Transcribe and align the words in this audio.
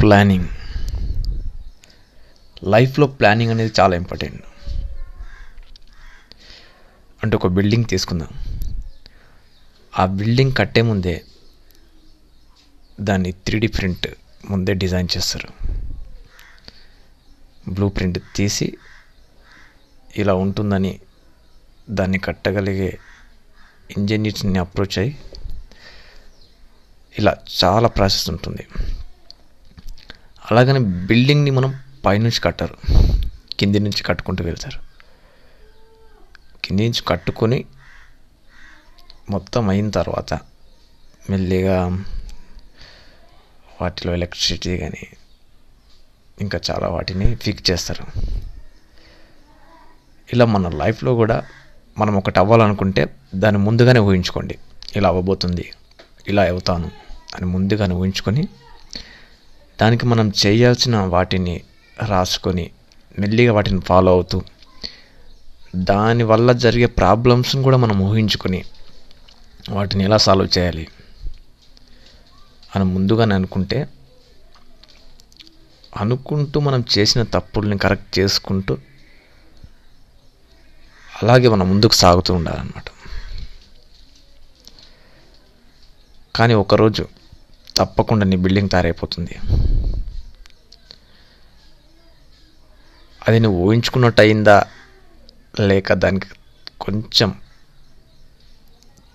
Planning 0.00 0.48
లైఫ్లో 2.64 3.06
planning 3.06 3.50
అనేది 3.50 3.72
చాలా 3.80 3.96
ఇంపార్టెంట్ 3.96 4.42
అంటే 7.22 7.36
ఒక 7.36 7.46
బిల్డింగ్ 7.46 7.84
తీసుకుందాం. 7.84 8.28
ఆ 9.98 10.06
బిల్డింగ్ 10.06 10.52
కట్టే 10.56 10.82
ముందే 10.82 11.24
దాన్ని 13.00 13.32
త్రీ 13.32 13.66
ప్రింట్ 13.66 14.06
ముందే 14.50 14.74
డిజైన్ 14.74 15.08
చేస్తారు. 15.16 15.48
బ్లూ 17.70 17.88
ప్రింట్ 17.88 18.18
తీసి 18.36 18.76
ఇలా 20.16 20.34
ఉంటుందని 20.34 21.00
దాన్ని 21.90 22.18
కట్టగలిగే 22.18 22.98
ఇంజనీర్స్ని 23.96 24.58
అప్రోచ్ 24.58 24.98
అయ్యి 24.98 25.18
ఇలా 27.18 27.36
చాలా 27.64 27.88
ప్రాసెస్ 27.88 28.30
ఉంటుంది. 28.30 28.66
అలాగని 30.50 30.78
బిల్డింగ్ని 30.78 31.50
మనం 31.50 31.74
పైనుంచి 32.04 32.40
కట్టరు. 32.40 32.76
కింది 33.58 33.78
నుంచి 33.78 34.02
కట్టుకుంటూ 34.02 34.44
వెళ్తారు. 34.44 34.80
కింది 36.64 36.82
నుంచి 36.82 37.02
కట్టుకొని 37.08 37.64
మొత్తం 39.30 39.68
అయిన 39.68 39.90
తర్వాత 39.90 40.34
మెల్లిగా 41.30 42.04
వాటిలో 43.80 44.12
ఎలక్ట్రిసిటీ 44.14 44.78
కానీ 44.78 45.06
ఇంకా 46.40 46.60
చాలా 46.70 46.88
వాటిని 46.88 47.34
ఫిక్స్ 47.34 47.70
చేస్తారు. 47.70 48.06
ఇలా 50.32 50.44
మన 50.44 50.68
లైఫ్లో 50.68 51.14
కూడా 51.14 51.42
మనం 51.98 52.16
ఒకటి 52.16 52.38
అవ్వాలనుకుంటే 52.38 53.16
దాన్ని 53.34 53.62
ముందుగానే 53.62 54.00
ఊహించుకోండి. 54.00 54.58
ఇలా 54.96 55.08
అవ్వబోతుంది 55.08 55.72
ఇలా 56.28 56.44
అవుతాను 56.48 56.90
అని 57.36 57.46
ముందుగానే 57.46 57.94
ఊహించుకొని 57.94 58.48
దానికి 59.80 60.06
మనం 60.06 60.32
చేయాల్సిన 60.46 60.96
వాటిని 60.96 61.62
రాసుకొని 62.08 62.70
మెల్లిగా 63.18 63.52
వాటిని 63.52 63.80
ఫాలో 63.80 64.12
అవుతూ 64.12 64.38
దానివల్ల 65.76 66.52
జరిగే 66.52 66.86
ప్రాబ్లమ్స్ని 66.86 67.62
కూడా 67.62 67.76
మనం 67.76 68.00
ఊహించుకొని 68.00 68.64
వాటిని 69.70 70.04
ఎలా 70.04 70.16
సాల్వ్ 70.16 70.58
చేయాలి 70.58 70.88
అని 72.76 72.84
ముందుగానే 72.84 73.34
అనుకుంటే 73.34 73.88
అనుకుంటూ 75.96 76.60
మనం 76.60 76.84
చేసిన 76.98 77.22
తప్పుల్ని 77.22 77.78
కరెక్ట్ 77.78 78.18
చేసుకుంటూ 78.18 78.78
అలాగే 81.22 81.48
మనం 81.48 81.70
ముందుకు 81.70 81.94
సాగుతూ 81.94 82.34
ఉండాలన్నమాట. 82.34 82.88
కానీ 86.36 86.54
ఒకరోజు 86.54 87.04
తప్పకుండా 87.78 88.26
నీ 88.26 88.36
బిల్డింగ్ 88.36 88.68
తయారైపోతుంది. 88.68 89.38
అది 93.28 93.38
నువ్వు 93.38 93.58
ఊహించుకున్నట్టు 93.60 94.20
అయిందా 94.20 94.64
లేక 95.60 95.92
దానికి 95.92 96.26
కొంచెం 96.80 97.40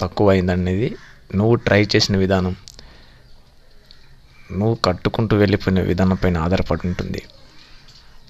తక్కువ 0.00 0.30
అయిందనేది 0.30 0.96
నువ్వు 1.34 1.54
ట్రై 1.54 1.88
చేసిన 1.96 2.16
విధానం. 2.16 2.56
నువ్వు 4.52 4.74
కట్టుకుంటూ 4.74 5.36
వెళ్ళిపోయిన 5.36 5.80
విధానం 5.80 6.16
పైన 6.16 6.38
ఆధారపడి 6.38 6.88
ఉంటుంది. 6.88 7.22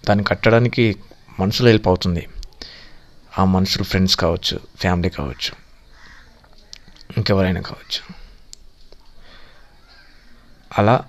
దాన్ని 0.09 0.25
కట్టడానికి 0.25 0.97
మనుషులు 1.41 1.69
హెల్ప్ 1.69 1.89
అవుతుంది. 1.89 2.29
ఆ 3.39 3.45
మనుషులు 3.45 3.85
ఫ్రెండ్స్ 3.85 4.17
కావచ్చు 4.17 4.61
ఫ్యామిలీ 4.77 5.09
కావచ్చు 5.09 5.53
ఇంకెవరైనా 7.17 7.61
కావచ్చు. 7.61 8.22
అలా 10.79 11.05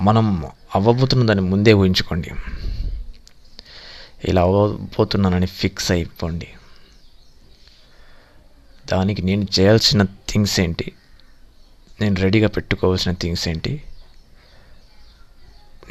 మనం 0.00 0.46
అవ్వబోతున్న 0.74 1.26
దాన్ని 1.26 1.44
ముందే 1.44 1.72
ఊహించుకోండి. 1.72 2.30
ఇలా 4.24 4.42
అవ్వబోతున్నానని 4.42 5.46
ఫిక్స్ 5.46 5.92
అయిపోండి. 5.92 6.48
దానికి 8.92 9.22
నేను 9.22 9.46
చేయాల్సిన 9.60 10.02
థింగ్స్ 10.02 10.60
ఏంటి? 10.60 10.92
నేను 12.00 12.14
రెడీగా 12.14 12.48
పెట్టుకోవాల్సిన 12.48 13.12
థింగ్స్ 13.12 13.48
ఏంటి? 13.48 13.82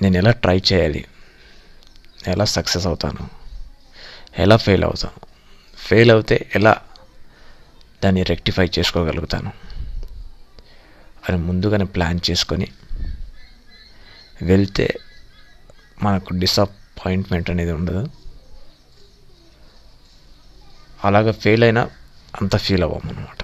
నేను 0.01 0.17
ఎలా 0.17 0.31
ట్రై 0.31 0.61
చేయాలి? 0.73 1.05
ఎలా 2.27 2.45
సక్సెస్ 2.45 2.87
అవుతాను? 2.87 3.29
ఎలా 4.37 4.57
ఫెయిల్ 4.57 4.83
అవుతాను? 4.83 5.27
ఫెయిల్ 5.77 6.11
అవుతే 6.11 6.51
ఎలా 6.55 6.81
దాన్ని 8.03 8.23
రెక్టిఫై 8.23 8.69
చేసుకోగలుగుతాను? 8.79 9.68
అని 11.29 11.39
ముందుగానే 11.47 11.85
ప్లాన్ 11.95 12.19
చేసుకొని 12.29 12.67
వెళ్తే 14.41 14.87
మనకు 16.03 16.29
డిసప్పాయింట్మెంట్ 16.43 17.49
అనేది 17.49 17.73
ఉండదు. 17.79 18.03
అలాగ 21.07 21.31
ఫెయిల్ 21.43 21.63
అయినా 21.63 21.83
అంత 22.41 22.55
ఫీల్ 22.57 22.83
అవ్వము 22.83 23.09
అనమాట 23.11 23.38